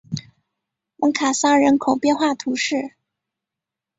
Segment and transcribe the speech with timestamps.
[0.97, 2.93] 蒙卡桑人口变化图示